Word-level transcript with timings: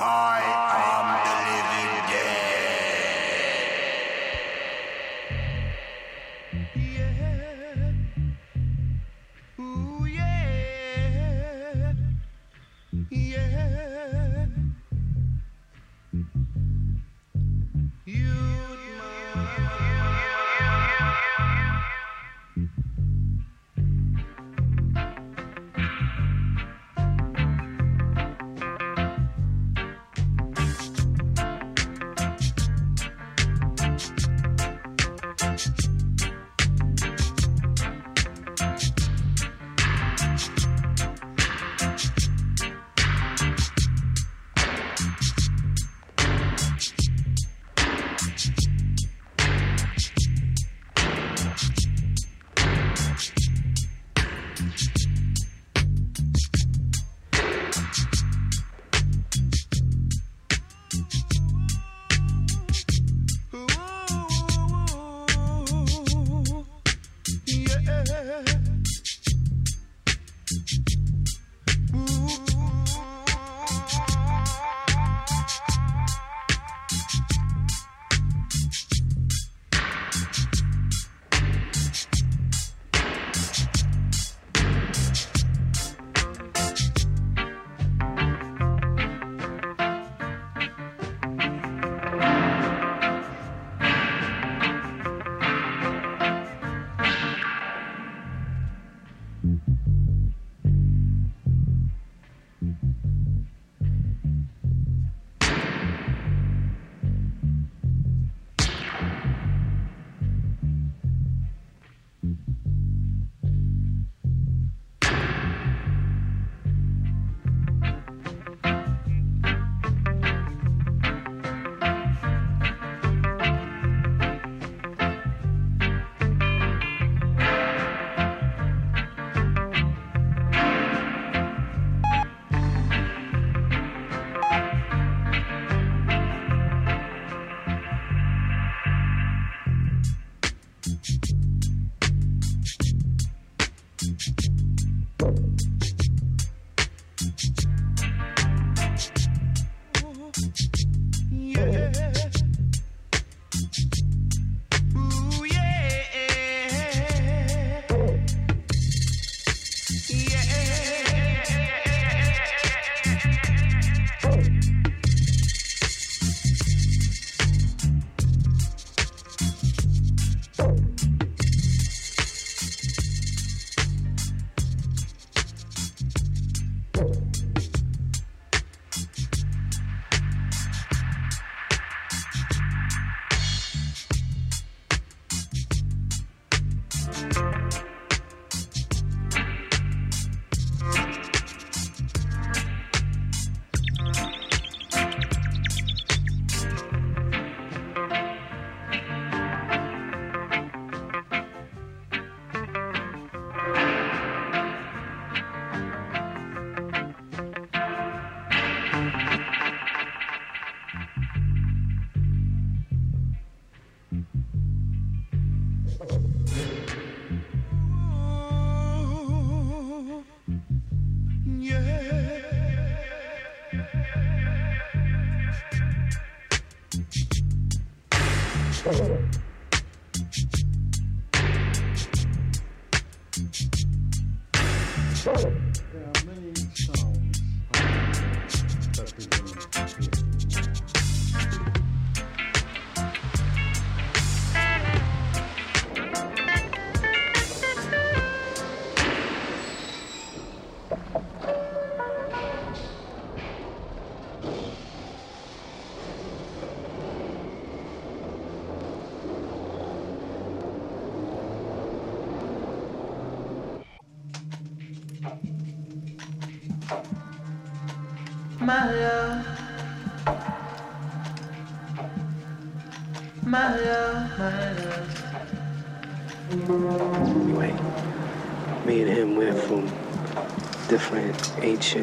my 0.00 0.57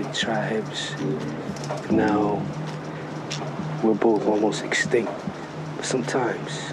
Tribes. 0.03 0.95
Now 1.91 2.41
we're 3.83 3.93
both 3.93 4.25
almost 4.27 4.63
extinct. 4.63 5.11
But 5.75 5.85
sometimes 5.85 6.71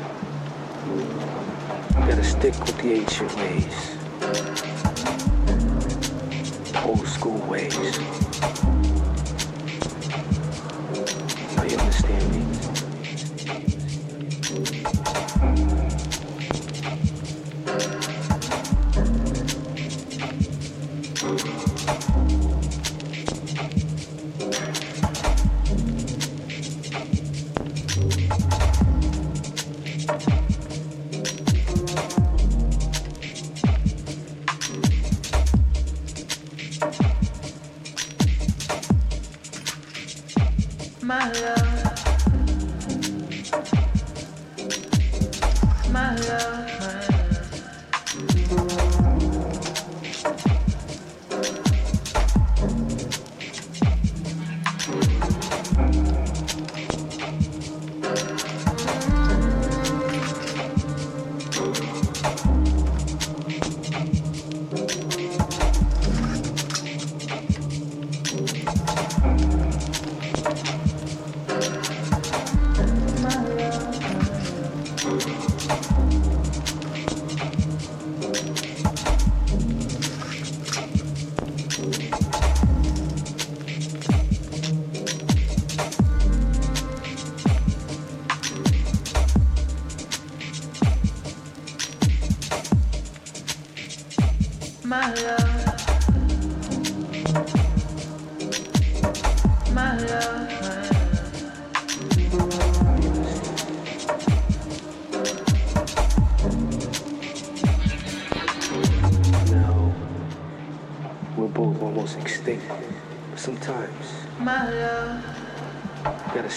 you 0.87 2.07
gotta 2.07 2.25
stick 2.25 2.59
with 2.59 2.79
the 2.79 2.93
ancient 2.93 3.35
ways, 3.37 3.97
old 6.85 7.07
school 7.07 7.39
ways. 7.49 8.82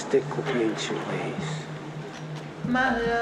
Stick 0.08 0.38
with 0.38 0.46
the 0.46 0.62
ancient 0.62 1.08
ways. 1.08 1.48
my 2.66 3.15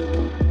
you 0.00 0.49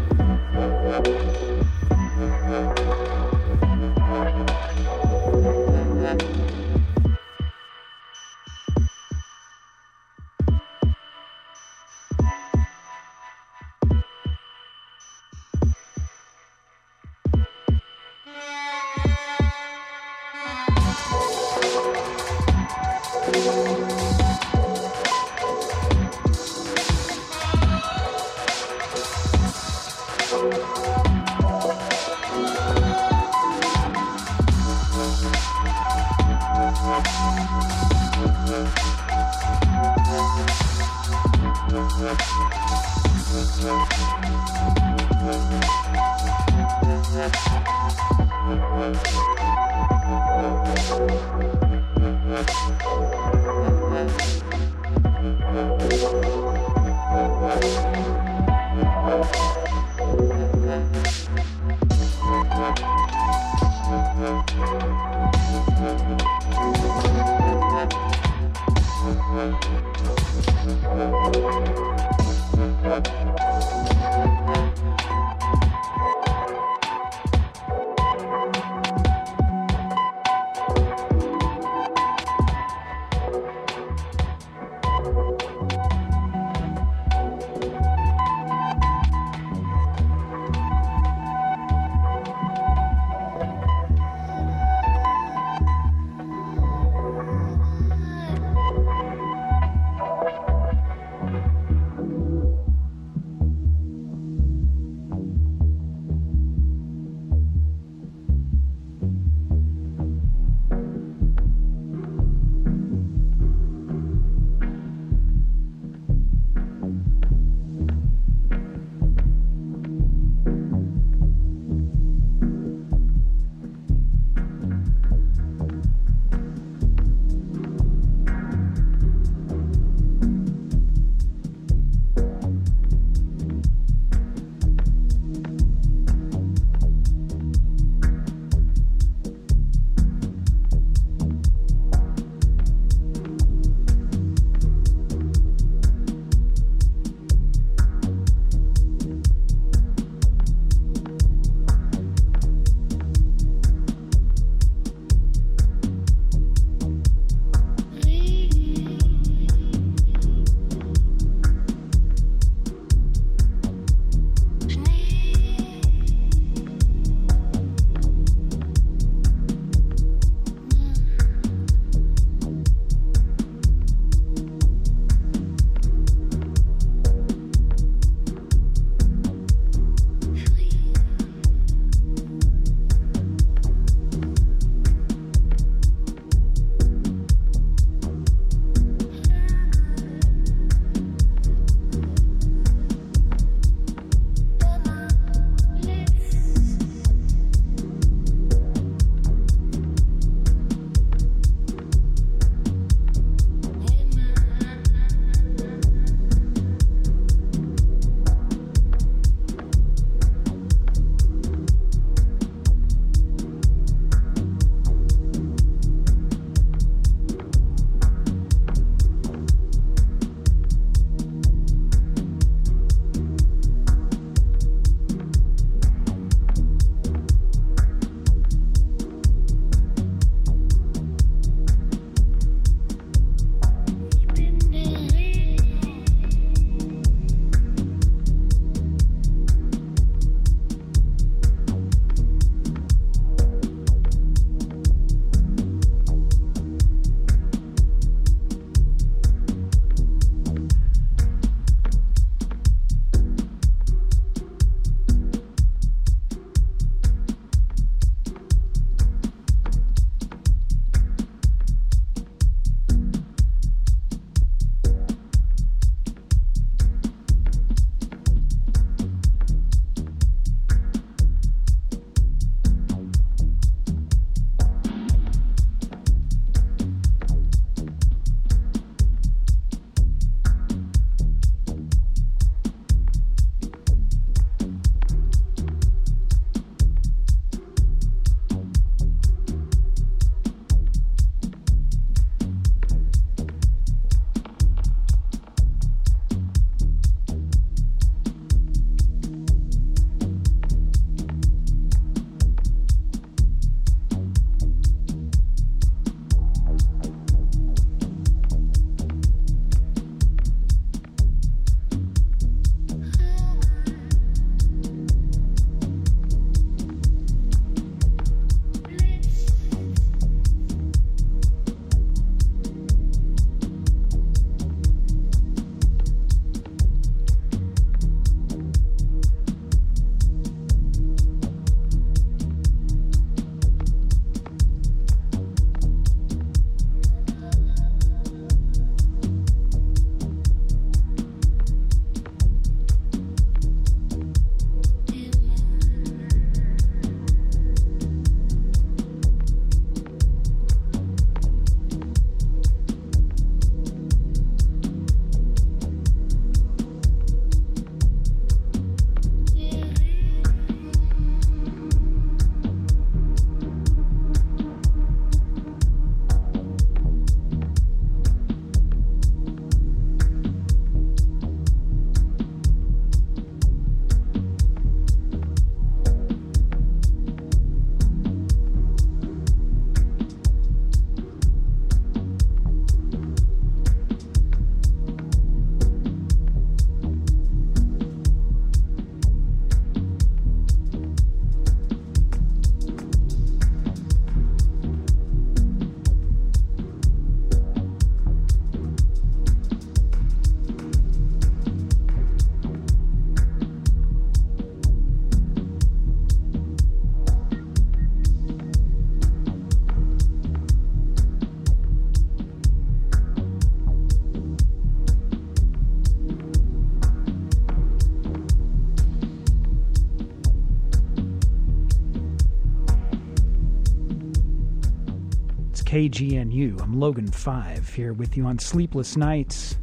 KGNU. 425.89 426.79
I'm 426.83 426.99
Logan 426.99 427.31
5 427.31 427.89
here 427.95 428.13
with 428.13 428.37
you 428.37 428.45
on 428.45 428.59
Sleepless 428.59 429.17
Nights, 429.17 429.79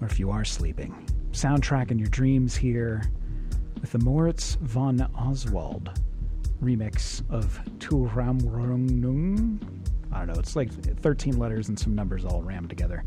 or 0.00 0.08
if 0.08 0.18
you 0.18 0.28
are 0.32 0.44
sleeping, 0.44 1.08
soundtrack 1.30 1.92
in 1.92 2.00
your 2.00 2.08
dreams 2.08 2.56
here 2.56 3.04
with 3.80 3.92
the 3.92 4.00
Moritz 4.00 4.56
von 4.56 5.00
Oswald 5.16 6.00
remix 6.60 7.22
of 7.30 7.60
Turamrungnung. 7.78 9.62
I 10.10 10.18
don't 10.18 10.26
know, 10.26 10.40
it's 10.40 10.56
like 10.56 10.72
13 10.72 11.38
letters 11.38 11.68
and 11.68 11.78
some 11.78 11.94
numbers 11.94 12.24
all 12.24 12.42
rammed 12.42 12.68
together. 12.68 13.04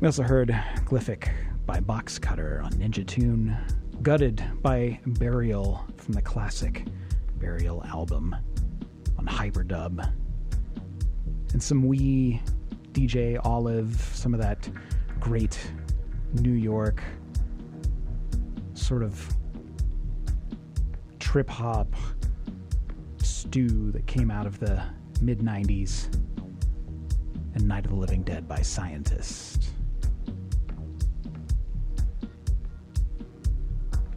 We 0.00 0.06
also 0.06 0.22
heard 0.22 0.48
Glyphic 0.84 1.30
by 1.64 1.80
Boxcutter 1.80 2.62
on 2.62 2.72
Ninja 2.72 3.06
Tune, 3.06 3.56
Gutted 4.02 4.44
by 4.60 5.00
Burial 5.06 5.82
from 5.96 6.12
the 6.12 6.20
classic 6.20 6.84
Burial 7.38 7.82
album 7.84 8.36
on 9.16 9.24
Hyperdub, 9.24 10.12
and 11.56 11.62
some 11.62 11.86
wee 11.86 12.38
DJ 12.92 13.40
Olive, 13.42 13.98
some 14.12 14.34
of 14.34 14.40
that 14.40 14.68
great 15.18 15.58
New 16.34 16.52
York 16.52 17.02
sort 18.74 19.02
of 19.02 19.34
trip 21.18 21.48
hop 21.48 21.88
stew 23.22 23.90
that 23.92 24.06
came 24.06 24.30
out 24.30 24.46
of 24.46 24.58
the 24.58 24.82
mid 25.22 25.38
90s 25.38 26.14
and 27.54 27.66
Night 27.66 27.86
of 27.86 27.90
the 27.92 27.96
Living 27.96 28.22
Dead 28.22 28.46
by 28.46 28.60
Scientist. 28.60 29.70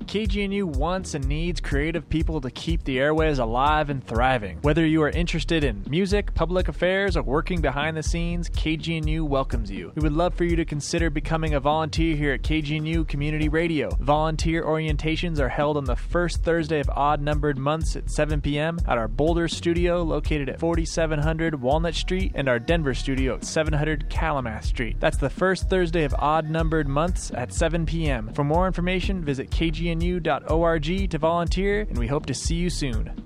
KGNU 0.09 0.63
wants 0.63 1.13
and 1.13 1.27
needs 1.27 1.61
creative 1.61 2.09
people 2.09 2.41
to 2.41 2.49
keep 2.49 2.83
the 2.83 2.97
airways 2.97 3.37
alive 3.37 3.91
and 3.91 4.03
thriving. 4.03 4.57
Whether 4.63 4.83
you 4.83 5.03
are 5.03 5.09
interested 5.11 5.63
in 5.63 5.85
music, 5.87 6.33
public 6.33 6.67
affairs, 6.67 7.15
or 7.15 7.21
working 7.21 7.61
behind 7.61 7.95
the 7.95 8.01
scenes, 8.01 8.49
KGNU 8.49 9.21
welcomes 9.21 9.69
you. 9.69 9.91
We 9.93 10.01
would 10.01 10.13
love 10.13 10.33
for 10.33 10.45
you 10.45 10.55
to 10.55 10.65
consider 10.65 11.11
becoming 11.11 11.53
a 11.53 11.59
volunteer 11.59 12.15
here 12.15 12.33
at 12.33 12.41
KGNU 12.41 13.07
Community 13.07 13.49
Radio. 13.49 13.89
Volunteer 13.99 14.63
orientations 14.63 15.37
are 15.37 15.47
held 15.47 15.77
on 15.77 15.85
the 15.85 15.95
first 15.95 16.43
Thursday 16.43 16.79
of 16.79 16.89
odd 16.89 17.21
numbered 17.21 17.59
months 17.59 17.95
at 17.95 18.09
7 18.09 18.41
p.m. 18.41 18.79
at 18.87 18.97
our 18.97 19.07
Boulder 19.07 19.47
studio 19.47 20.01
located 20.01 20.49
at 20.49 20.59
4700 20.59 21.61
Walnut 21.61 21.93
Street 21.93 22.31
and 22.33 22.49
our 22.49 22.57
Denver 22.57 22.95
studio 22.95 23.35
at 23.35 23.45
700 23.45 24.09
Kalamath 24.09 24.63
Street. 24.63 24.99
That's 24.99 25.17
the 25.17 25.29
first 25.29 25.69
Thursday 25.69 26.03
of 26.03 26.15
odd 26.17 26.49
numbered 26.49 26.87
months 26.87 27.29
at 27.35 27.53
7 27.53 27.85
p.m. 27.85 28.33
For 28.33 28.43
more 28.43 28.65
information, 28.65 29.23
visit 29.23 29.51
KGNU 29.51 29.98
kgnu.org 29.99 31.09
to 31.09 31.17
volunteer, 31.17 31.81
and 31.81 31.97
we 31.97 32.07
hope 32.07 32.25
to 32.27 32.33
see 32.33 32.55
you 32.55 32.69
soon. 32.69 33.25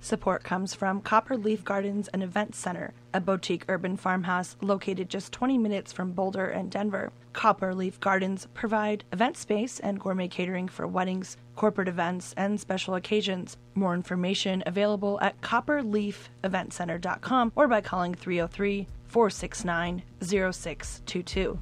Support 0.00 0.42
comes 0.42 0.74
from 0.74 1.02
Copper 1.02 1.36
Leaf 1.36 1.62
Gardens 1.64 2.08
and 2.08 2.22
Event 2.22 2.54
Center, 2.54 2.94
a 3.12 3.20
boutique 3.20 3.66
urban 3.68 3.98
farmhouse 3.98 4.56
located 4.62 5.10
just 5.10 5.32
20 5.32 5.58
minutes 5.58 5.92
from 5.92 6.12
Boulder 6.12 6.46
and 6.46 6.70
Denver. 6.70 7.12
Copper 7.34 7.74
Leaf 7.74 8.00
Gardens 8.00 8.48
provide 8.54 9.04
event 9.12 9.36
space 9.36 9.80
and 9.80 10.00
gourmet 10.00 10.28
catering 10.28 10.66
for 10.66 10.86
weddings, 10.86 11.36
corporate 11.56 11.88
events, 11.88 12.32
and 12.38 12.58
special 12.58 12.94
occasions. 12.94 13.58
More 13.74 13.92
information 13.92 14.62
available 14.64 15.18
at 15.20 15.38
copperleafeventcenter.com 15.42 17.52
or 17.54 17.68
by 17.68 17.82
calling 17.82 18.14
303 18.14 18.86
469 19.08 20.02
0622. 20.22 21.58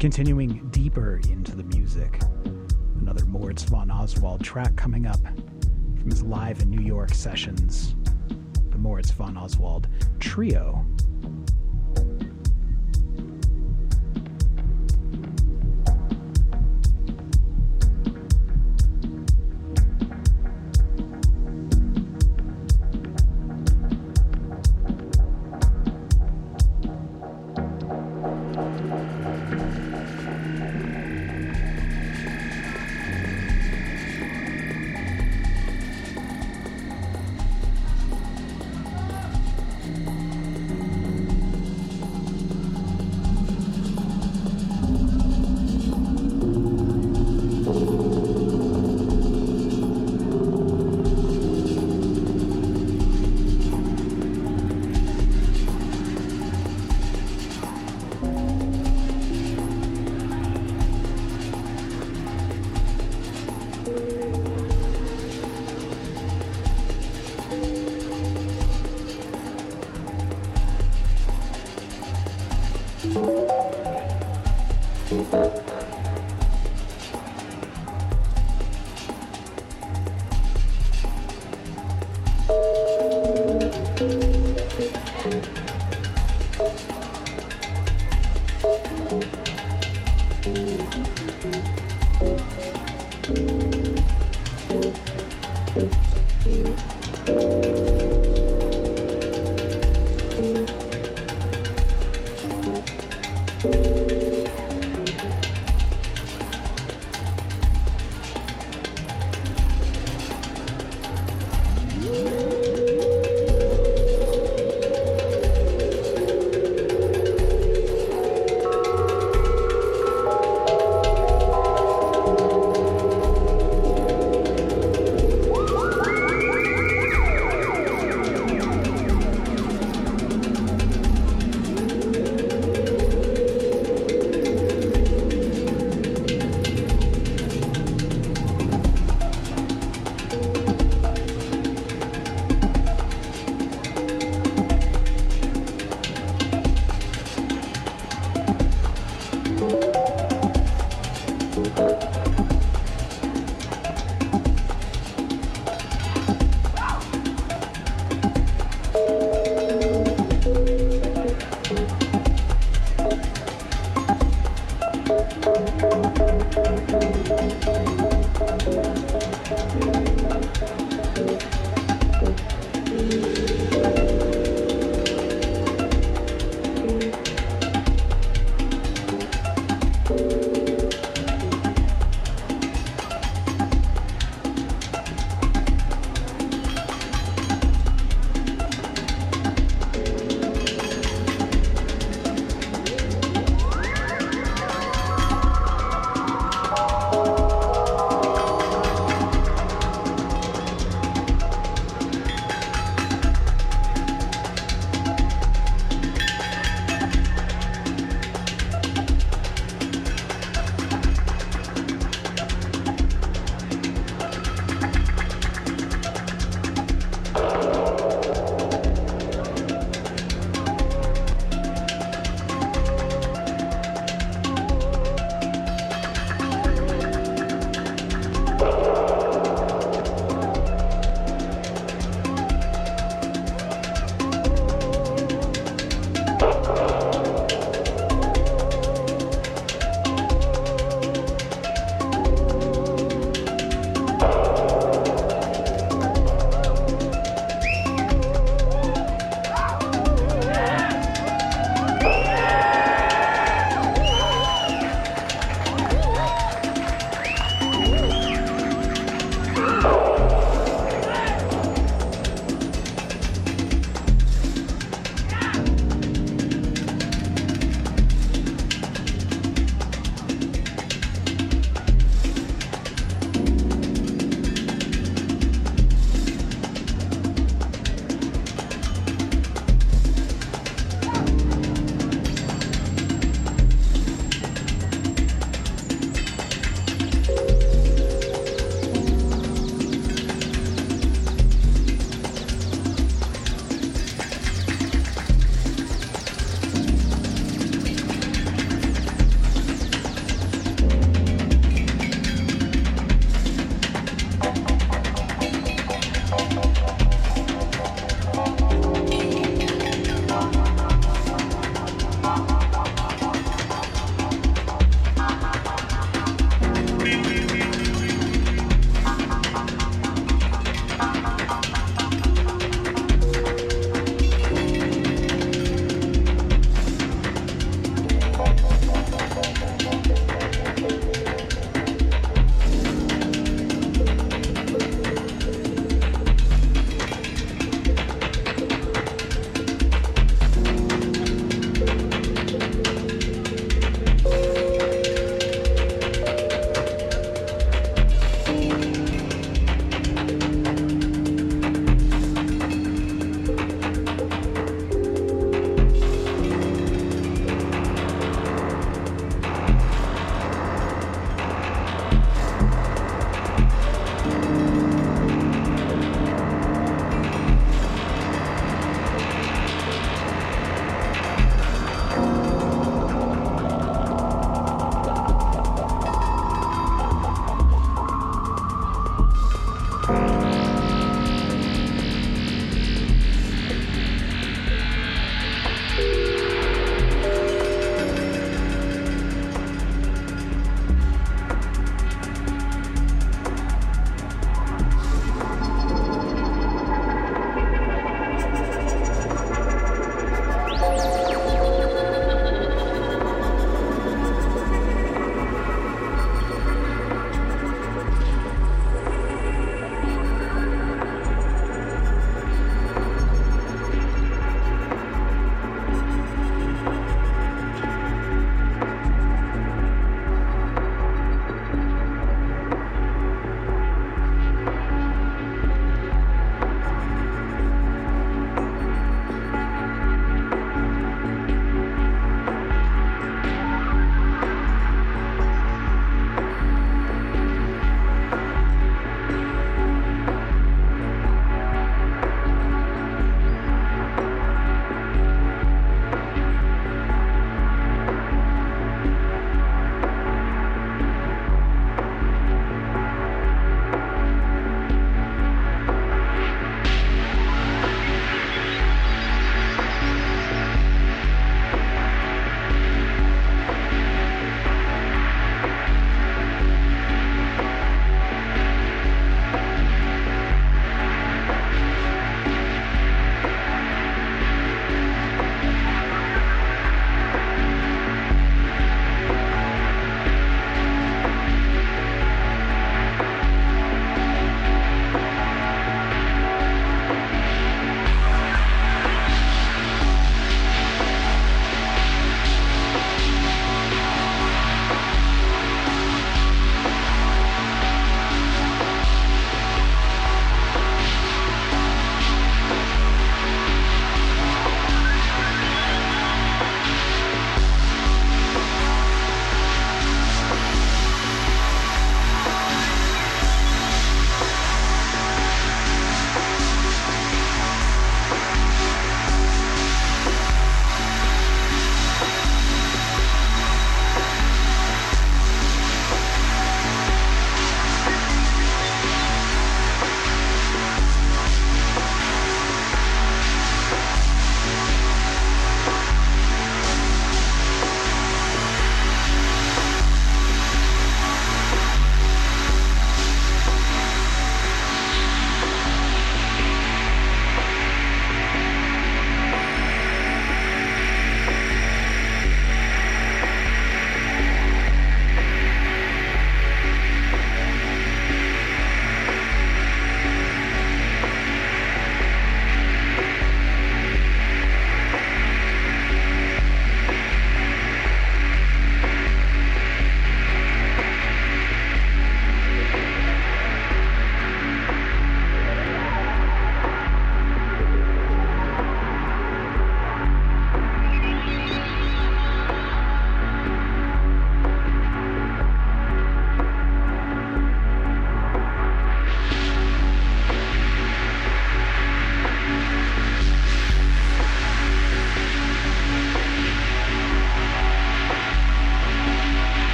Continuing 0.00 0.66
deeper 0.70 1.20
into 1.28 1.54
the 1.54 1.62
music, 1.64 2.22
another 3.02 3.26
Moritz 3.26 3.64
von 3.64 3.90
Oswald 3.90 4.42
track 4.42 4.74
coming 4.74 5.04
up 5.04 5.20
from 5.22 6.10
his 6.10 6.22
live 6.22 6.62
in 6.62 6.70
New 6.70 6.80
York 6.80 7.12
sessions. 7.12 7.94
The 8.70 8.78
Moritz 8.78 9.10
von 9.10 9.36
Oswald 9.36 9.88
Trio 10.18 10.86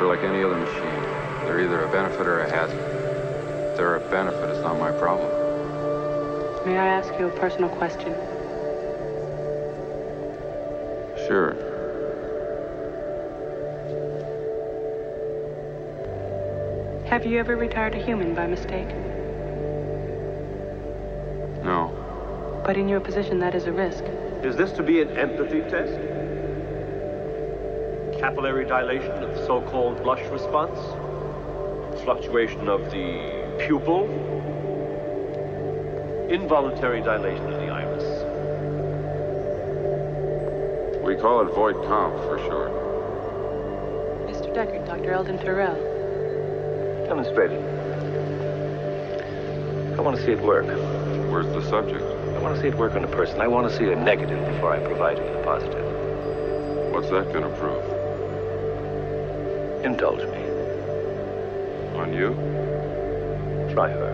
are 0.00 0.06
like 0.06 0.22
any 0.22 0.42
other 0.42 0.56
machine. 0.56 1.02
They're 1.44 1.60
either 1.60 1.84
a 1.84 1.90
benefit 1.90 2.26
or 2.26 2.40
a 2.40 2.50
hazard. 2.50 2.78
If 3.70 3.76
they're 3.76 3.96
a 3.96 4.10
benefit, 4.10 4.50
it's 4.50 4.62
not 4.62 4.78
my 4.78 4.92
problem. 4.92 5.28
May 6.64 6.78
I 6.78 6.86
ask 6.86 7.12
you 7.18 7.26
a 7.26 7.30
personal 7.30 7.68
question? 7.68 8.14
Sure. 11.26 11.56
Have 17.08 17.24
you 17.26 17.38
ever 17.38 17.56
retired 17.56 17.94
a 17.94 18.04
human 18.04 18.34
by 18.34 18.46
mistake? 18.46 18.88
No. 21.64 21.92
But 22.64 22.76
in 22.76 22.88
your 22.88 23.00
position, 23.00 23.38
that 23.40 23.54
is 23.54 23.64
a 23.64 23.72
risk. 23.72 24.04
Is 24.42 24.54
this 24.54 24.72
to 24.72 24.82
be 24.82 25.00
an 25.00 25.16
empathy 25.16 25.62
test? 25.62 25.98
Capillary 28.20 28.64
dilation 28.64 29.10
of 29.10 29.17
the 29.17 29.17
so-called 29.48 30.02
blush 30.02 30.20
response? 30.28 30.78
Fluctuation 32.04 32.68
of 32.68 32.84
the 32.90 33.56
pupil? 33.64 34.04
Involuntary 36.28 37.00
dilation 37.00 37.50
of 37.50 37.58
the 37.58 37.68
iris? 37.68 38.04
We 41.02 41.16
call 41.16 41.40
it 41.40 41.54
void 41.54 41.76
comp 41.86 42.14
for 42.24 42.38
short. 42.40 42.72
Mr. 44.28 44.54
Deckard, 44.54 44.84
Dr. 44.84 45.12
Eldon 45.12 45.38
Tyrell. 45.38 45.76
Demonstrate 47.06 47.50
it. 47.50 47.64
I 49.98 50.02
want 50.02 50.14
to 50.18 50.22
see 50.26 50.32
it 50.32 50.42
work. 50.42 50.66
Where's 51.32 51.46
the 51.46 51.62
subject? 51.70 52.02
I 52.02 52.38
want 52.38 52.54
to 52.54 52.60
see 52.60 52.68
it 52.68 52.74
work 52.74 52.92
on 52.92 53.02
a 53.02 53.08
person. 53.08 53.40
I 53.40 53.48
want 53.48 53.66
to 53.66 53.74
see 53.74 53.90
a 53.90 53.96
negative 53.96 54.46
before 54.52 54.74
I 54.74 54.80
provide 54.80 55.16
him 55.16 55.24
with 55.24 55.36
a 55.36 55.42
positive. 55.42 56.92
What's 56.92 57.08
that 57.08 57.32
gonna 57.32 57.48
prove? 57.56 57.87
Indulge 59.84 60.24
me. 60.26 60.42
On 62.00 62.12
you? 62.12 62.34
Try 63.72 63.88
her. 63.90 64.07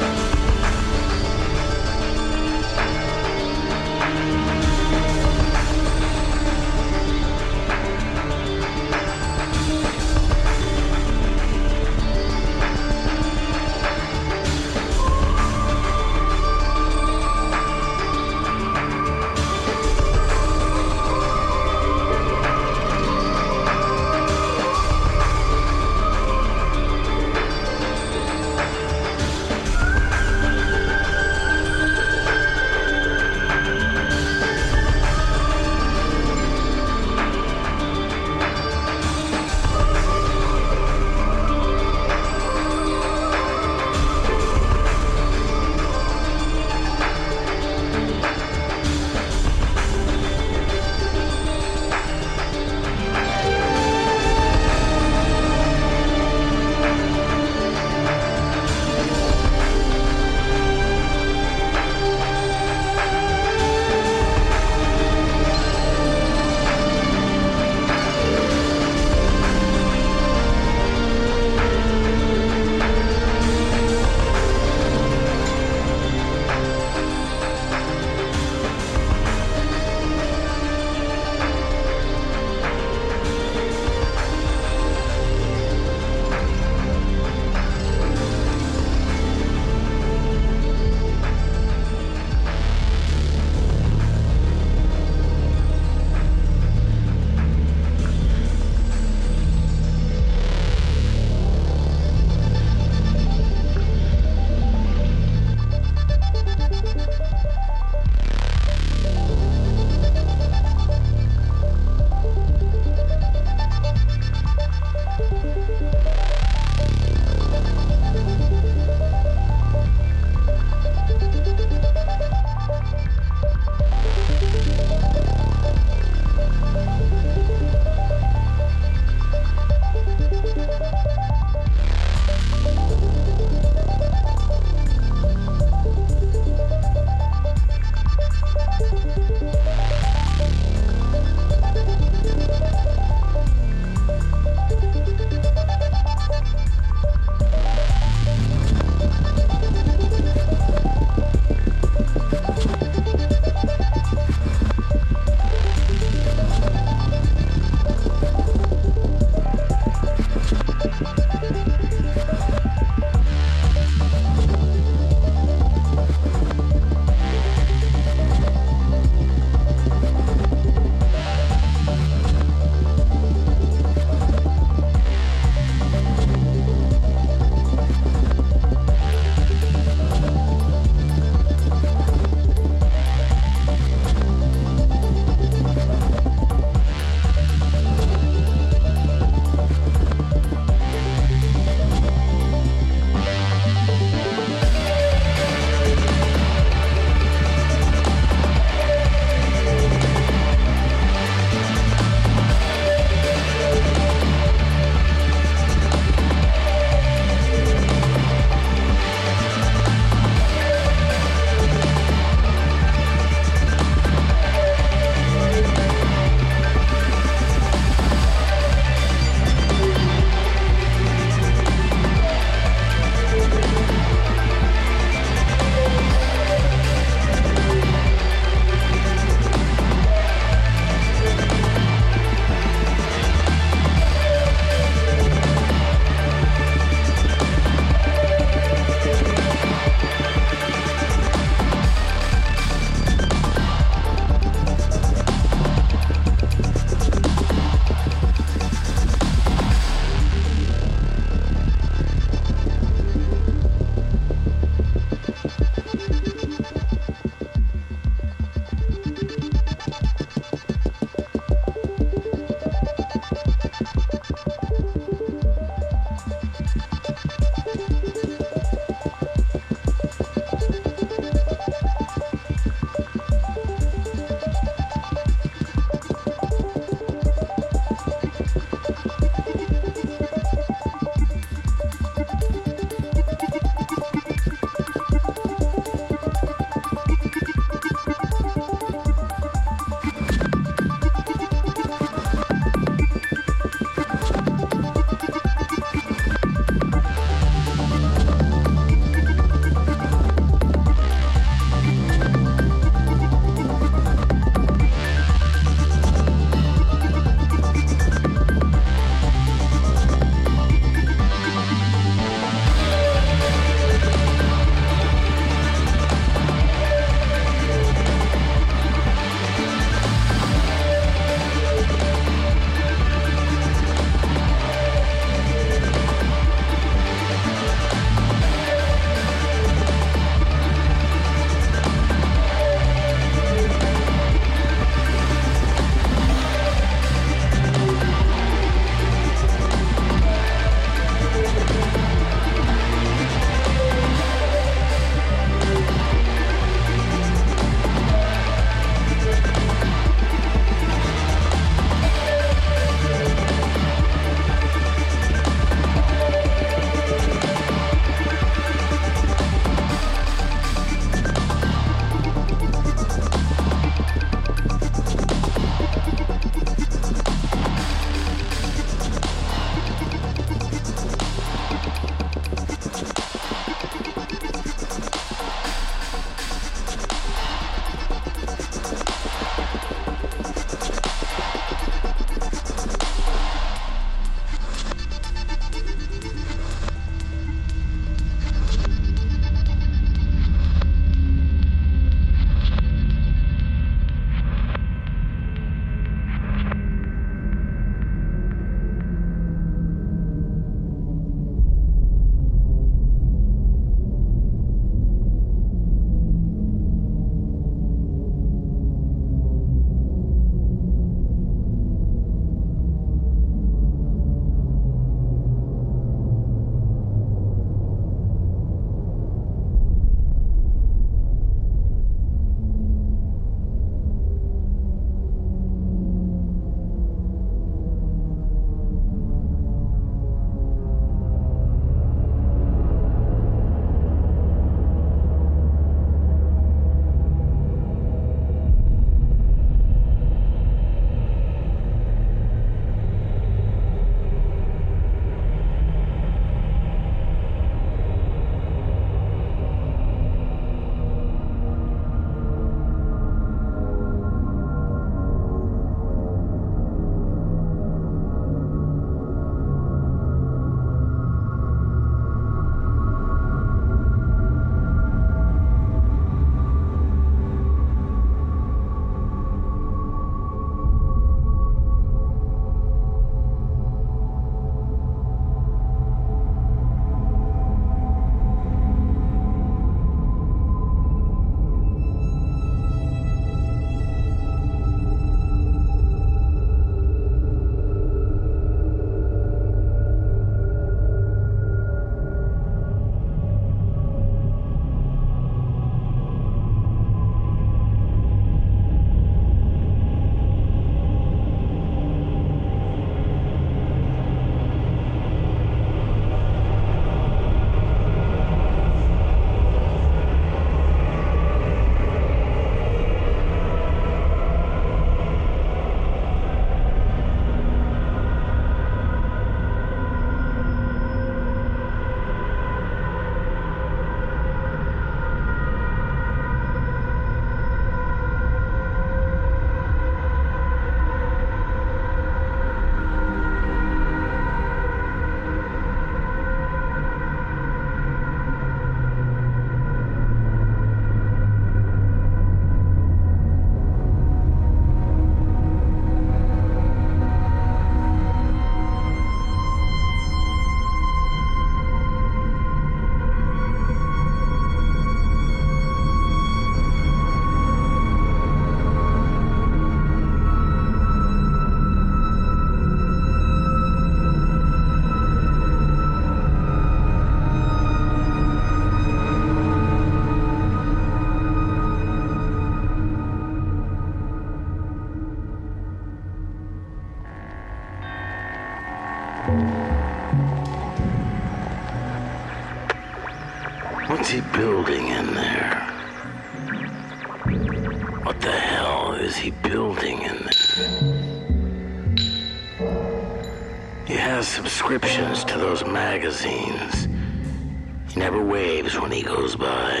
He 599.10 599.22
goes 599.22 599.56
by. 599.56 600.00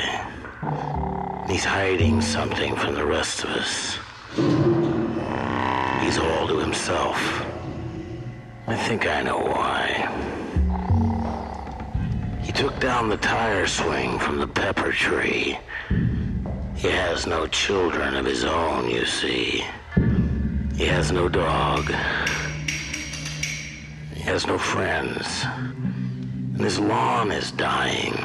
He's 1.48 1.64
hiding 1.64 2.20
something 2.20 2.76
from 2.76 2.94
the 2.94 3.04
rest 3.04 3.44
of 3.44 3.50
us. 3.50 3.98
He's 6.02 6.18
all 6.18 6.46
to 6.46 6.58
himself. 6.58 7.44
I 8.66 8.76
think 8.76 9.06
I 9.06 9.22
know 9.22 9.38
why. 9.38 10.08
He 12.42 12.52
took 12.52 12.78
down 12.80 13.08
the 13.08 13.16
tire 13.16 13.66
swing 13.66 14.18
from 14.18 14.38
the 14.38 14.46
pepper 14.46 14.92
tree. 14.92 15.58
He 16.76 16.88
has 16.88 17.26
no 17.26 17.46
children 17.46 18.14
of 18.14 18.24
his 18.24 18.44
own, 18.44 18.88
you 18.88 19.04
see. 19.04 19.64
He 20.76 20.86
has 20.86 21.12
no 21.12 21.28
dog. 21.28 21.86
He 24.14 24.22
has 24.22 24.46
no 24.46 24.58
friends. 24.58 25.44
And 25.44 26.60
his 26.60 26.78
lawn 26.78 27.30
is 27.30 27.52
dying. 27.52 28.16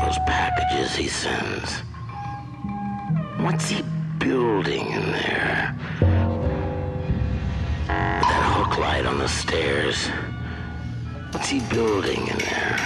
Those 0.00 0.18
packages 0.26 0.94
he 0.94 1.08
sends? 1.08 1.82
What's 3.40 3.68
he 3.68 3.82
building 4.18 4.86
in 4.92 5.12
there? 5.12 5.74
With 7.88 8.28
that 8.30 8.44
hook 8.54 8.78
light 8.78 9.06
on 9.06 9.18
the 9.18 9.28
stairs. 9.28 10.08
What's 11.32 11.48
he 11.48 11.60
building 11.74 12.26
in 12.28 12.38
there? 12.38 12.76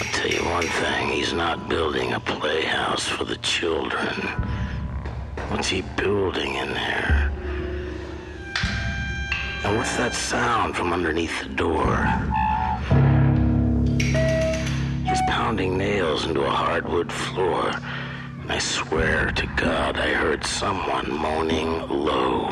I'll 0.00 0.12
tell 0.12 0.28
you 0.30 0.44
one 0.44 0.66
thing, 0.66 1.08
he's 1.08 1.32
not 1.32 1.68
building 1.68 2.12
a 2.12 2.20
playhouse 2.20 3.06
for 3.06 3.24
the 3.24 3.36
children. 3.36 4.14
What's 5.48 5.68
he 5.68 5.82
building 5.96 6.54
in 6.54 6.74
there? 6.74 7.30
And 9.64 9.76
what's 9.76 9.96
that 9.96 10.14
sound 10.14 10.76
from 10.76 10.92
underneath 10.92 11.42
the 11.42 11.48
door? 11.48 12.06
Pounding 15.46 15.78
nails 15.78 16.26
into 16.26 16.42
a 16.42 16.50
hardwood 16.50 17.12
floor. 17.12 17.70
And 18.42 18.50
I 18.50 18.58
swear 18.58 19.30
to 19.30 19.46
God 19.54 19.96
I 19.96 20.08
heard 20.12 20.44
someone 20.44 21.08
moaning 21.08 21.88
low. 21.88 22.48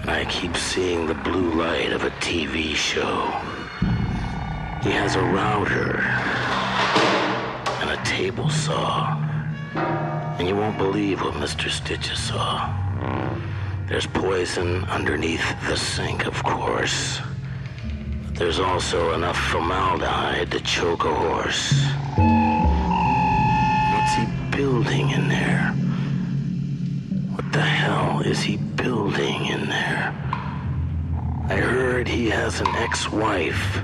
And 0.00 0.08
I 0.08 0.24
keep 0.30 0.56
seeing 0.56 1.06
the 1.06 1.12
blue 1.12 1.52
light 1.52 1.92
of 1.92 2.04
a 2.04 2.10
TV 2.22 2.74
show. 2.74 3.30
He 4.82 4.92
has 4.92 5.14
a 5.14 5.20
router 5.20 6.00
and 7.82 7.90
a 7.90 8.02
table 8.02 8.48
saw. 8.48 9.14
And 10.38 10.48
you 10.48 10.56
won't 10.56 10.78
believe 10.78 11.20
what 11.20 11.34
Mr. 11.34 11.68
Stitches 11.68 12.18
saw. 12.18 12.72
There's 13.88 14.06
poison 14.06 14.86
underneath 14.86 15.44
the 15.68 15.76
sink, 15.76 16.24
of 16.24 16.42
course. 16.44 17.20
There's 18.34 18.58
also 18.58 19.12
enough 19.14 19.36
formaldehyde 19.36 20.50
to 20.52 20.60
choke 20.60 21.04
a 21.04 21.14
horse. 21.14 21.72
What's 23.92 24.14
he 24.14 24.26
building 24.56 25.10
in 25.10 25.28
there? 25.28 25.68
What 27.34 27.52
the 27.52 27.60
hell 27.60 28.20
is 28.20 28.40
he 28.42 28.56
building 28.56 29.46
in 29.46 29.68
there? 29.68 30.14
I 31.48 31.56
heard 31.56 32.08
he 32.08 32.30
has 32.30 32.60
an 32.60 32.68
ex-wife 32.68 33.80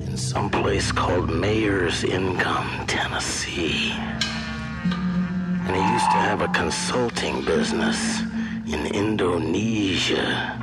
in 0.00 0.16
some 0.16 0.50
place 0.50 0.92
called 0.92 1.30
Mayor's 1.30 2.04
Income, 2.04 2.86
Tennessee. 2.86 3.92
And 3.92 5.76
he 5.76 5.92
used 5.92 6.10
to 6.12 6.18
have 6.28 6.42
a 6.42 6.48
consulting 6.48 7.44
business 7.44 8.20
in 8.66 8.86
Indonesia. 8.86 10.54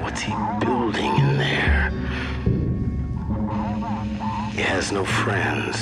What's 0.00 0.20
he 0.22 0.32
building 0.60 1.16
in 1.16 1.38
there? 1.38 1.90
He 4.52 4.62
has 4.62 4.92
no 4.92 5.04
friends, 5.04 5.76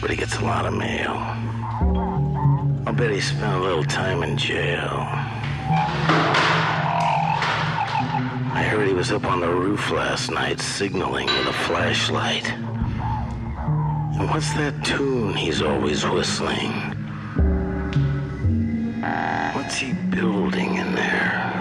but 0.00 0.10
he 0.10 0.16
gets 0.16 0.36
a 0.38 0.44
lot 0.44 0.66
of 0.66 0.74
mail. 0.74 1.12
I'll 2.86 2.92
bet 2.92 3.10
he 3.10 3.20
spent 3.20 3.54
a 3.54 3.60
little 3.60 3.84
time 3.84 4.22
in 4.22 4.36
jail. 4.36 5.08
I 8.56 8.62
heard 8.70 8.86
he 8.86 8.94
was 8.94 9.10
up 9.12 9.24
on 9.24 9.40
the 9.40 9.48
roof 9.48 9.90
last 9.90 10.30
night 10.30 10.60
signaling 10.60 11.26
with 11.26 11.46
a 11.48 11.52
flashlight. 11.52 12.48
And 14.16 14.28
what's 14.30 14.52
that 14.54 14.84
tune 14.84 15.34
he's 15.34 15.60
always 15.62 16.04
whistling? 16.04 16.72
What's 19.54 19.76
he 19.76 19.92
building 20.10 20.76
in 20.76 20.94
there? 20.94 21.53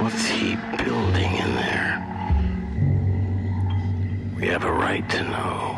What's 0.00 0.26
he 0.28 0.56
building 0.82 1.36
in 1.36 1.54
there? 1.56 2.06
We 4.34 4.46
have 4.46 4.64
a 4.64 4.72
right 4.72 5.06
to 5.10 5.22
know. 5.24 5.76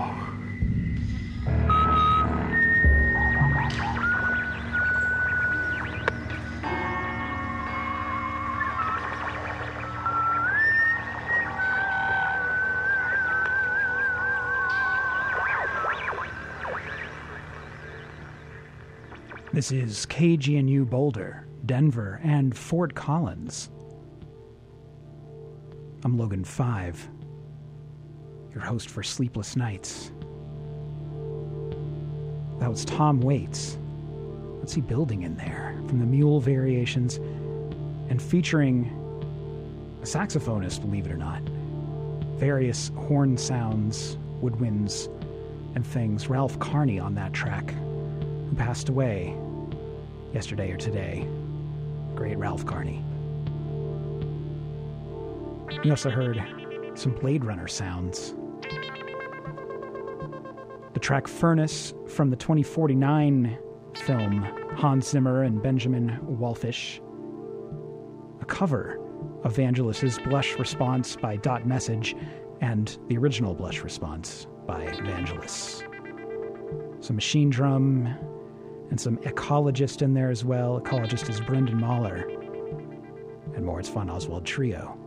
This 19.52 19.72
is 19.72 20.06
KGNU 20.06 20.88
Boulder, 20.88 21.48
Denver, 21.66 22.20
and 22.22 22.56
Fort 22.56 22.94
Collins. 22.94 23.68
I'm 26.05 26.18
Logan 26.18 26.42
Five, 26.42 27.09
your 28.53 28.61
host 28.61 28.90
for 28.90 29.05
Sleepless 29.05 29.55
Nights. 29.55 30.11
That 32.59 32.68
was 32.68 32.84
Tom 32.84 33.20
Waits. 33.20 33.78
What's 34.59 34.74
he 34.74 34.80
building 34.80 35.22
in 35.22 35.36
there? 35.36 35.80
From 35.86 36.00
the 36.00 36.07
Mule 36.07 36.40
Variations, 36.40 37.18
and 38.09 38.20
featuring 38.20 38.86
a 40.03 40.05
saxophonist, 40.05 40.80
believe 40.80 41.07
it 41.07 41.12
or 41.12 41.16
not. 41.16 41.42
Various 42.36 42.90
horn 42.96 43.38
sounds, 43.38 44.18
woodwinds, 44.42 45.07
and 45.76 45.86
things. 45.86 46.26
Ralph 46.28 46.59
Carney 46.59 46.98
on 46.98 47.14
that 47.14 47.32
track, 47.32 47.70
who 48.50 48.57
passed 48.57 48.88
away 48.88 49.36
yesterday 50.34 50.72
or 50.72 50.76
today. 50.76 51.28
Great 52.16 52.38
Ralph 52.38 52.66
Carney. 52.66 53.05
We 55.85 55.91
also 55.91 56.11
heard 56.11 56.41
some 56.95 57.12
Blade 57.12 57.45
Runner 57.45 57.66
sounds. 57.66 58.35
The 60.93 61.01
track 61.01 61.26
Furnace 61.26 61.93
from 62.07 62.30
the 62.30 62.37
2049 62.37 63.59
film 63.97 64.43
Hans 64.76 65.09
Zimmer 65.09 65.43
and 65.43 65.61
Benjamin 65.61 66.20
Wallfisch. 66.22 67.01
A 68.41 68.45
cover 68.45 69.01
of 69.43 69.57
Vangelis's 69.57 70.20
Blush 70.20 70.57
Response 70.57 71.16
by 71.16 71.37
Dot 71.37 71.66
Message 71.66 72.14
and 72.61 72.97
the 73.09 73.18
original 73.18 73.53
Blush 73.53 73.83
Response 73.83 74.47
by 74.68 74.87
Vangelis. 74.87 75.83
Some 77.03 77.16
machine 77.16 77.51
drum 77.51 78.07
and 78.91 79.01
some 79.01 79.16
ecologist 79.18 80.01
in 80.01 80.14
there 80.14 80.30
as 80.30 80.45
well. 80.45 80.80
Ecologist 80.80 81.28
is 81.28 81.41
Brendan 81.41 81.80
Mahler. 81.80 82.28
And 83.57 83.64
more, 83.66 83.80
it's 83.80 83.89
Von 83.89 84.09
Oswald 84.09 84.47
Trio. 84.47 85.01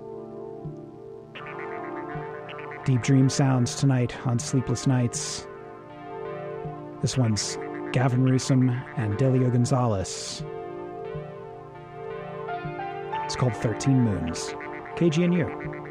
Deep 2.86 3.02
Dream 3.02 3.30
Sounds 3.30 3.74
tonight 3.74 4.16
on 4.28 4.38
Sleepless 4.38 4.86
Nights. 4.86 5.48
This 7.02 7.18
one's 7.18 7.58
Gavin 7.92 8.24
Russom 8.24 8.80
and 8.96 9.18
Delia 9.18 9.50
Gonzalez. 9.50 10.44
It's 13.24 13.36
called 13.36 13.56
13 13.56 14.00
Moons. 14.02 14.54
KGNU. 14.98 15.85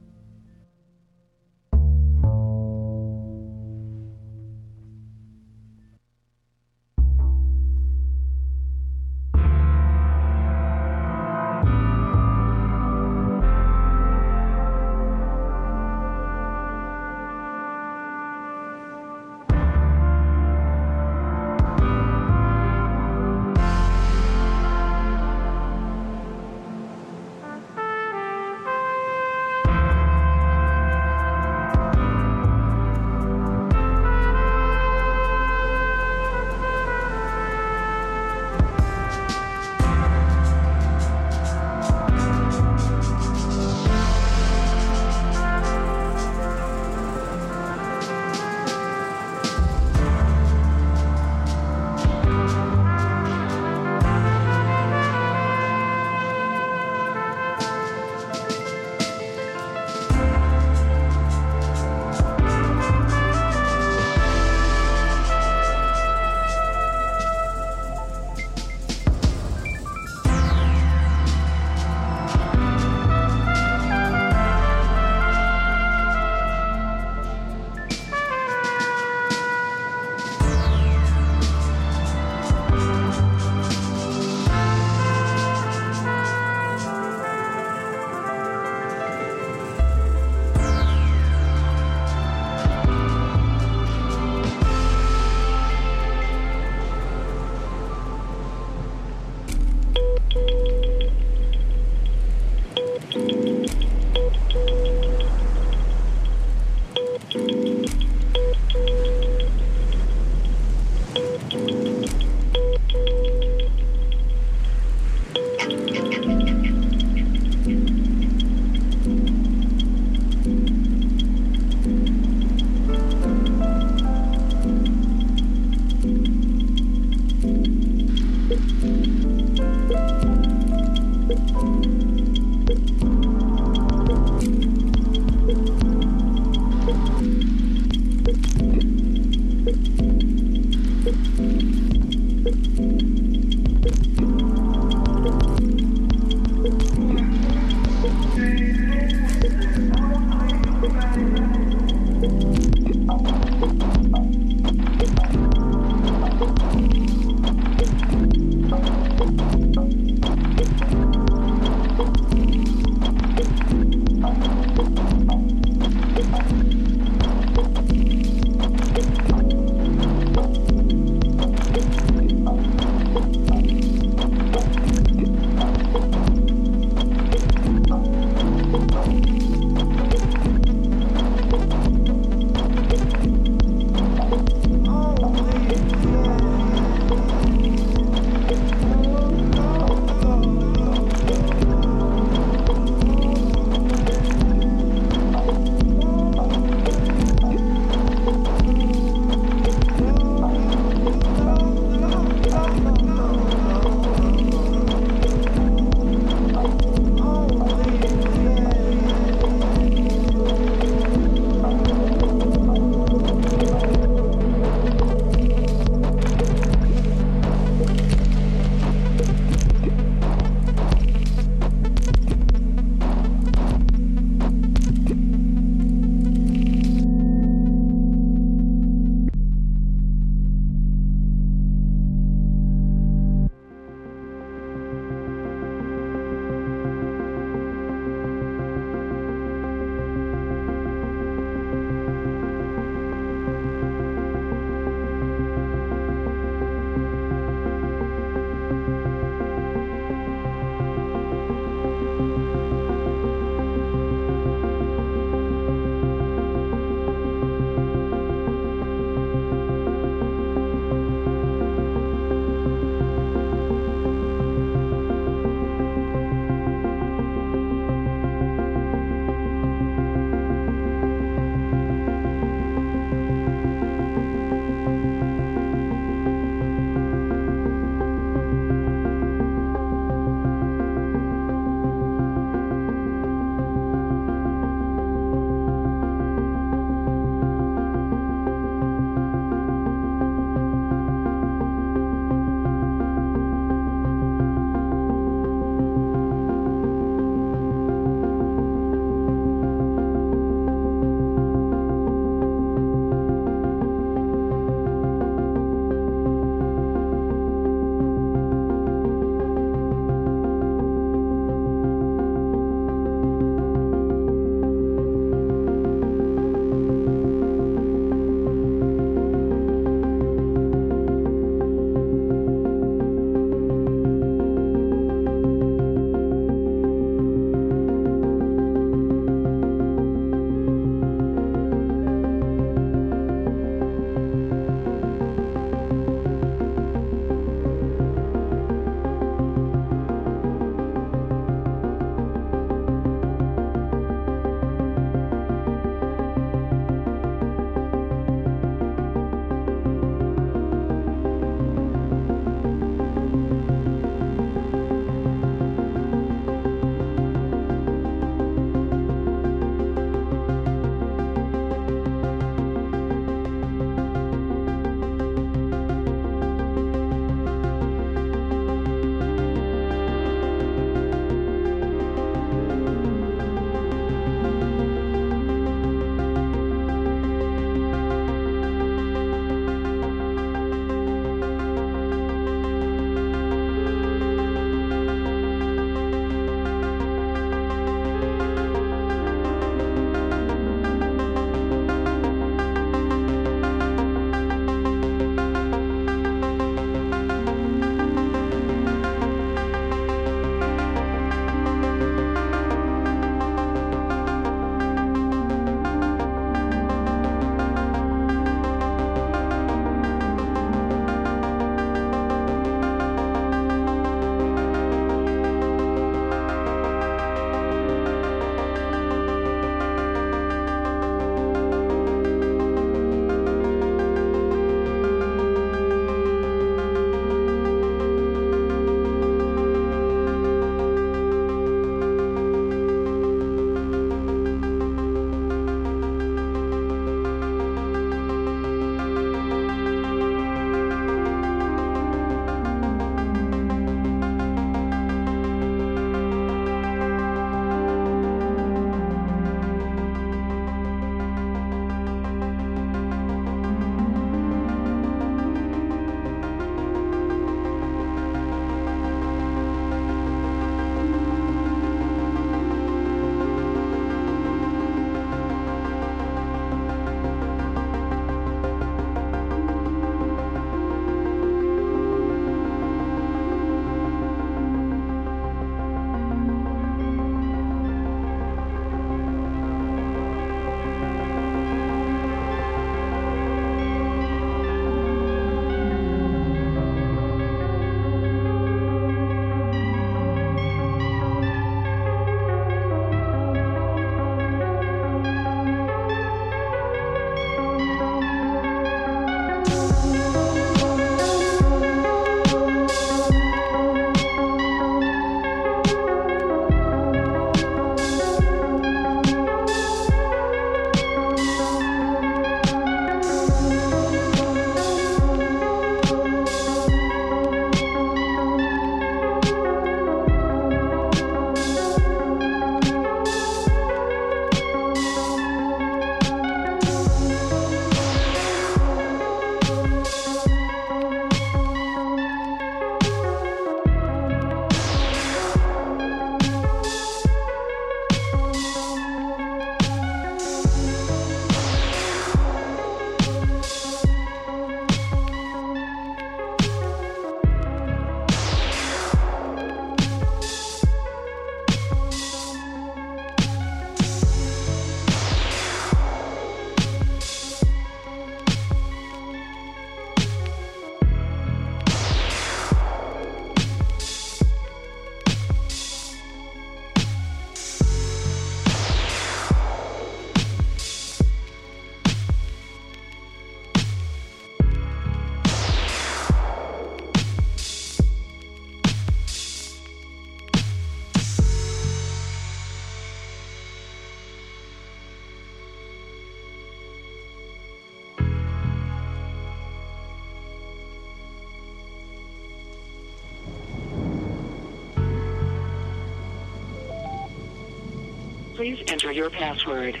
Please 598.64 598.82
enter 598.88 599.12
your 599.12 599.28
password. 599.28 600.00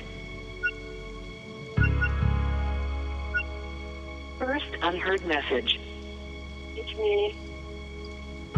First 4.38 4.64
unheard 4.80 5.22
message. 5.26 5.78
It's 6.74 6.94
me. 6.94 7.36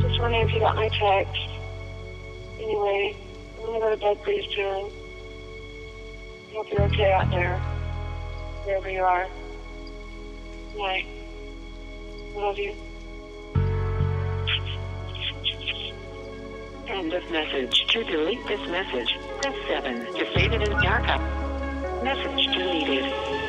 Just 0.00 0.20
wondering 0.20 0.48
if 0.48 0.54
you 0.54 0.60
got 0.60 0.76
my 0.76 0.88
text. 0.90 1.48
Anyway, 2.60 3.16
I'm 3.58 3.66
gonna 3.66 3.80
go 3.80 3.90
to 3.90 3.96
bed 3.96 4.22
pretty 4.22 4.48
soon. 4.54 4.92
Hope 6.52 6.70
you're 6.70 6.82
okay 6.82 7.12
out 7.12 7.28
there. 7.32 7.58
Wherever 8.62 8.88
you 8.88 9.02
are. 9.02 9.26
Night. 10.76 11.06
Love 12.36 12.56
you. 12.58 12.76
End 16.86 17.12
of 17.12 17.28
message. 17.32 17.86
To 17.88 18.04
delete 18.04 18.46
this 18.46 18.60
message, 18.68 19.15
press 19.52 19.68
7. 19.68 20.06
To 20.14 20.32
save 20.34 20.52
it 20.52 20.62
as 20.62 20.68
backup. 20.82 21.20
Message 22.02 22.46
deleted. 22.52 23.45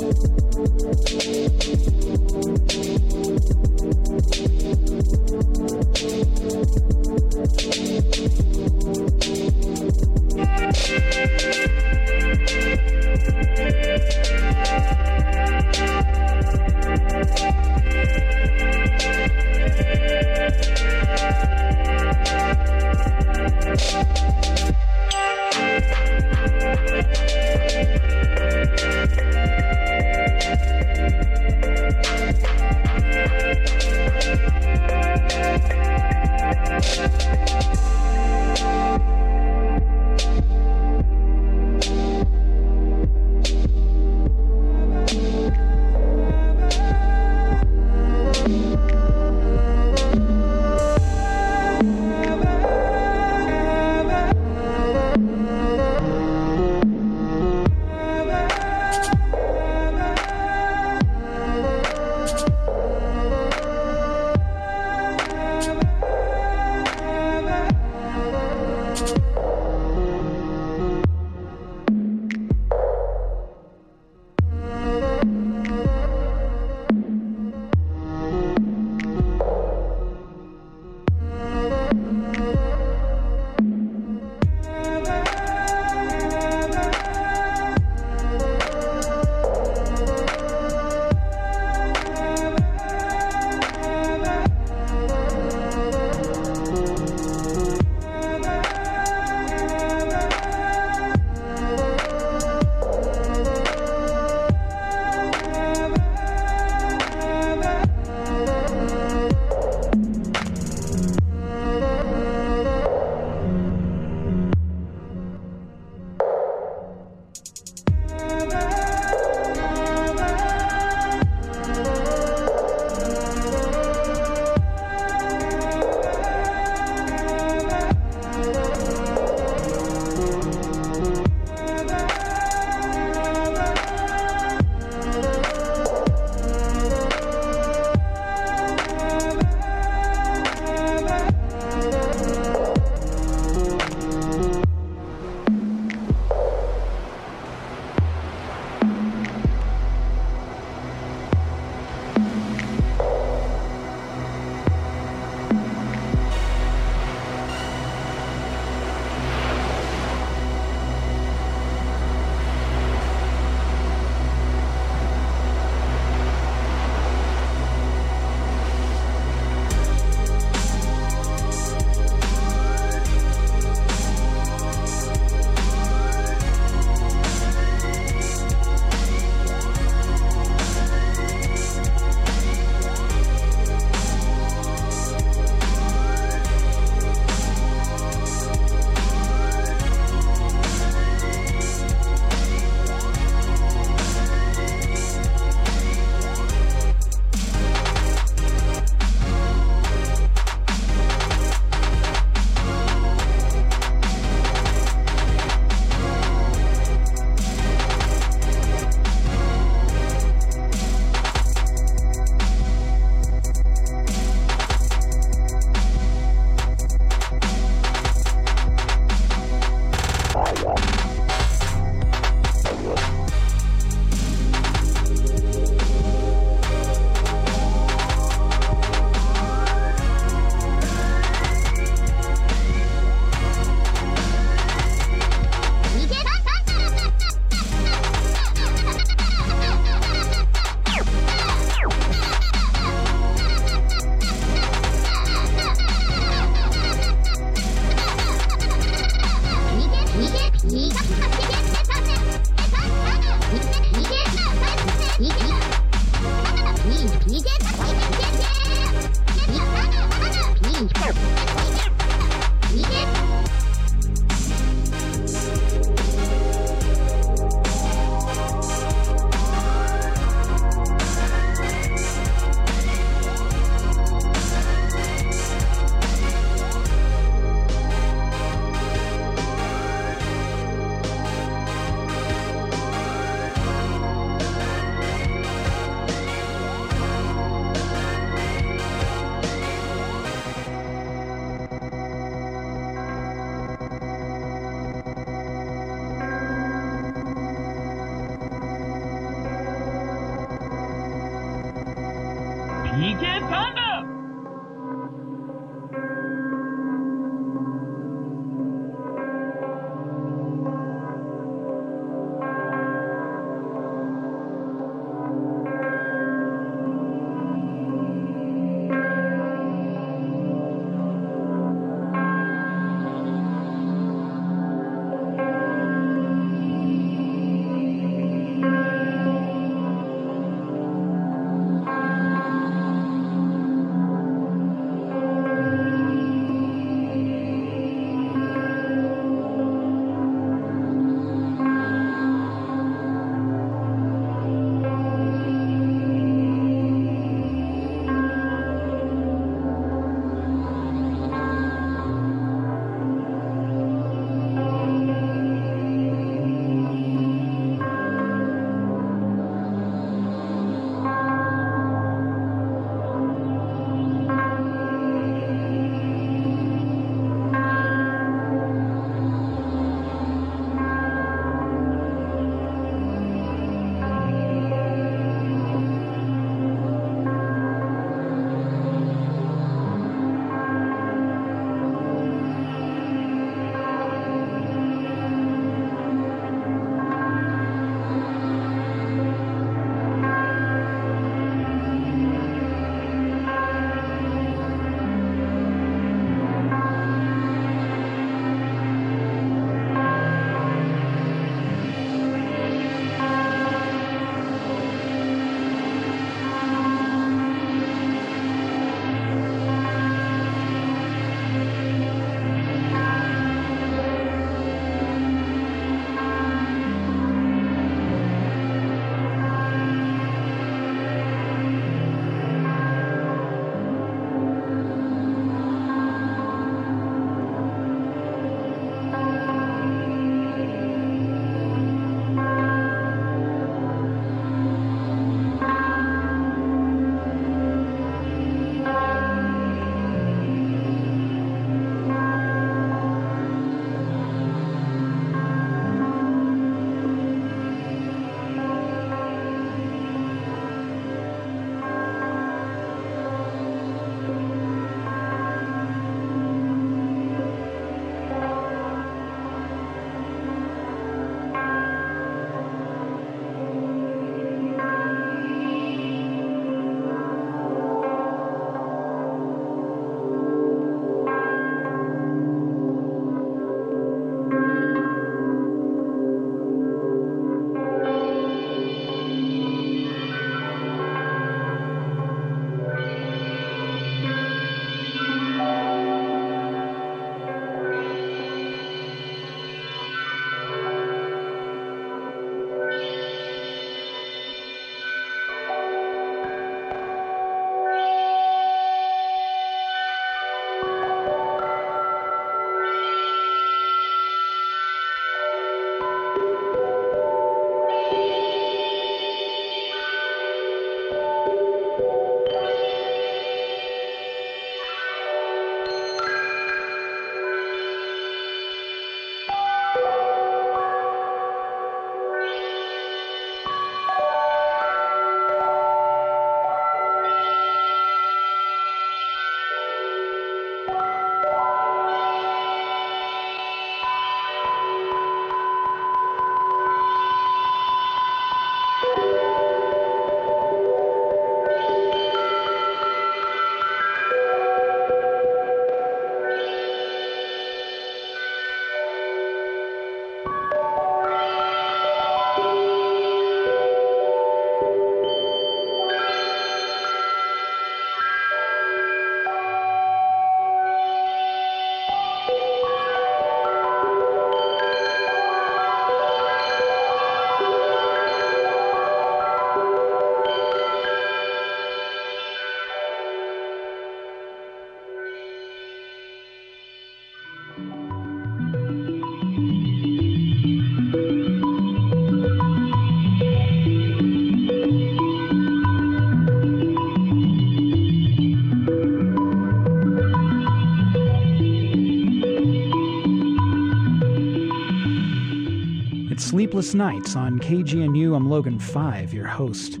Sleepless 596.74 596.94
Nights 596.94 597.36
on 597.36 597.60
KGNU. 597.60 598.34
I'm 598.34 598.50
Logan 598.50 598.80
5, 598.80 599.32
your 599.32 599.46
host, 599.46 600.00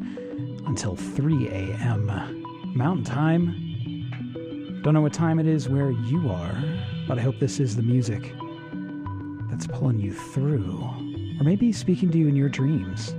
until 0.66 0.96
3 0.96 1.46
a.m. 1.46 2.06
Mountain 2.74 3.04
Time. 3.04 4.80
Don't 4.82 4.92
know 4.92 5.00
what 5.00 5.12
time 5.12 5.38
it 5.38 5.46
is 5.46 5.68
where 5.68 5.92
you 5.92 6.32
are, 6.32 6.64
but 7.06 7.16
I 7.16 7.20
hope 7.20 7.38
this 7.38 7.60
is 7.60 7.76
the 7.76 7.82
music 7.82 8.34
that's 9.48 9.68
pulling 9.68 10.00
you 10.00 10.12
through, 10.12 10.82
or 11.38 11.44
maybe 11.44 11.70
speaking 11.72 12.10
to 12.10 12.18
you 12.18 12.26
in 12.26 12.34
your 12.34 12.48
dreams. 12.48 13.10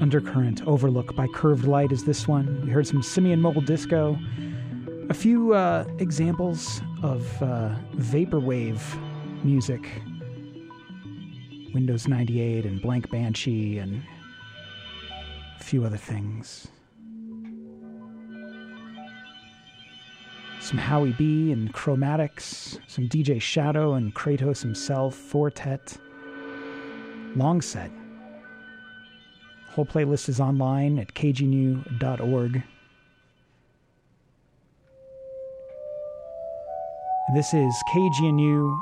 Undercurrent 0.00 0.66
Overlook 0.66 1.14
by 1.14 1.28
Curved 1.28 1.64
Light 1.64 1.92
is 1.92 2.02
this 2.02 2.26
one. 2.26 2.60
We 2.64 2.72
heard 2.72 2.88
some 2.88 3.04
Simian 3.04 3.40
Mobile 3.40 3.62
Disco, 3.62 4.18
a 5.10 5.14
few 5.14 5.54
uh, 5.54 5.84
examples 6.00 6.82
of 7.04 7.40
uh, 7.40 7.76
vaporwave 7.94 8.82
music 9.44 9.88
Windows 11.78 12.08
98 12.08 12.66
and 12.66 12.82
Blank 12.82 13.08
Banshee 13.08 13.78
and 13.78 14.02
a 15.60 15.62
few 15.62 15.84
other 15.84 15.96
things. 15.96 16.66
Some 20.58 20.76
Howie 20.76 21.12
B 21.12 21.52
and 21.52 21.72
Chromatics, 21.72 22.80
some 22.88 23.08
DJ 23.08 23.40
Shadow 23.40 23.94
and 23.94 24.12
Kratos 24.12 24.60
himself, 24.60 25.14
Four 25.14 25.52
Tet, 25.52 25.96
Long 27.36 27.60
Set. 27.60 27.92
Whole 29.68 29.86
playlist 29.86 30.28
is 30.28 30.40
online 30.40 30.98
at 30.98 31.14
kgnu.org. 31.14 32.60
This 37.34 37.54
is 37.54 37.72
KGNU 37.94 38.80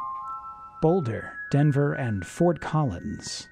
Boulder, 0.80 1.35
Denver, 1.50 1.92
and 1.92 2.26
Fort 2.26 2.60
Collins. 2.60 3.48